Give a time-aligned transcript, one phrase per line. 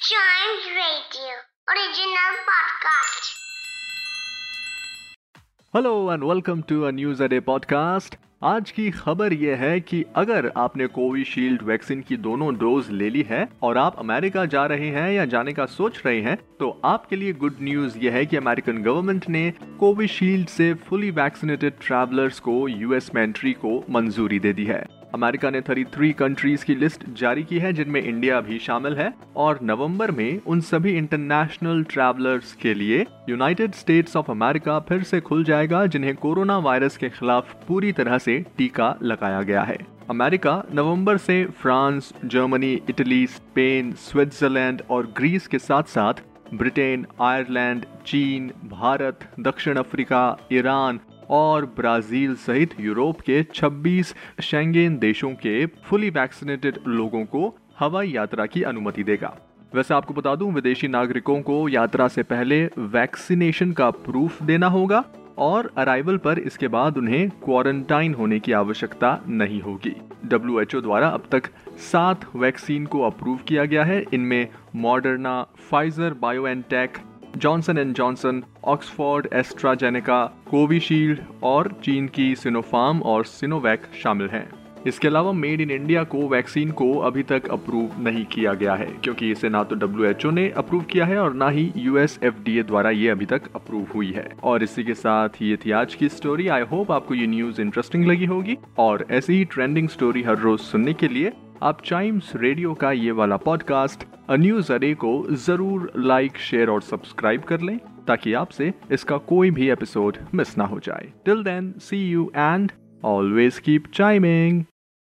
[0.00, 1.32] Chimes Radio,
[1.68, 3.26] original podcast.
[5.74, 10.50] Hello and welcome to a news a day podcast आज की खबर यह है कि अगर
[10.56, 15.10] आपने कोविशील्ड वैक्सीन की दोनों डोज ले ली है और आप अमेरिका जा रहे हैं
[15.12, 18.82] या जाने का सोच रहे हैं तो आपके लिए गुड न्यूज़ यह है कि अमेरिकन
[18.82, 24.64] गवर्नमेंट ने कोविशील्ड से फुली वैक्सीनेटेड ट्रैवलर्स को यूएस में एंट्री को मंजूरी दे दी
[24.64, 29.14] है। अमेरिका ने 33 कंट्रीज़ की लिस्ट जारी की है, जिनमें इंडिया भी शामिल है।
[29.36, 35.20] और नवंबर में उन सभी इंटरनेशनल ट्रैवलर्स के लिए यूनाइटेड स्टेट्स ऑफ़ अमेरिका फिर से
[35.20, 39.78] खुल जाएगा, जिन्हें कोरोना वायरस के खिलाफ पूरी तरह से टीका लगाया गया है।
[40.10, 46.14] अमेरिका नवंबर से France, Germany, Italy, Spain, Switzerland और ग्रीस के साथ साथ
[46.54, 51.00] ब्रिटेन, आयरलैंड, चीन, भारत, दक्षिण अफ्रीका, ईरान
[51.30, 58.46] और ब्राज़ील सहित यूरोप के 26 शेंगेन देशों के फुली वैक्सीनेटेड लोगों को हवाई यात्रा
[58.46, 59.36] की अनुमति देगा।
[59.74, 65.04] वैसे आपको बता दूँ, विदेशी नागरिकों को यात्रा से पहले वैक्सीनेशन का प्रूफ देना होगा।
[65.40, 71.22] और अराइवल पर इसके बाद उन्हें क्वारंटाइन होने की आवश्यकता नहीं होगी। डब्ल्यू द्वारा अब
[71.32, 71.42] तक
[71.92, 76.98] सात वैक्सीन को अप्रूव किया गया है। इनमें Moderna Pfizer BioNTech
[77.36, 84.48] Johnson and Johnson Oxford AstraZeneca Covishield और चीन की सिनोफार्म और सिनोवैक शामिल हैं।
[84.86, 88.86] इसके अलावा मेड इन इंडिया को वैक्सीन को अभी तक अप्रूव नहीं किया गया है,
[89.04, 93.08] क्योंकि इसे ना तो डब्ल्यू ने अप्रूव किया है और ना ही यूएस द्वारा ये
[93.08, 96.62] अभी तक अप्रूव हुई है। और इसी के साथ ये थी आज की स्टोरी आई
[96.62, 100.94] होप आपको ये न्यूज़ इंटरेस्टिंग लगी होगी। और ऐसी ही ट्रेंडिंग स्टोरी हर रोज सुनने
[100.94, 106.70] के लिए आप टाइम्स रेडियो का ये वाला पॉडकास्ट न्यूज़ अरे को ज़रूर लाइक शेयर
[106.70, 111.42] और सब्सक्राइब कर लें, ताकि आपसे इसका कोई भी एपिसोड मिस ना हो जाए। Till
[111.44, 114.66] then see you and Always keep chiming.